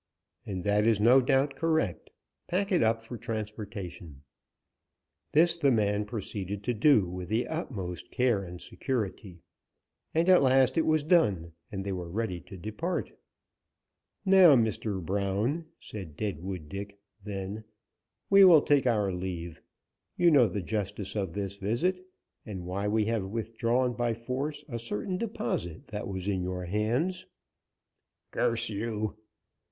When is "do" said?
6.73-7.07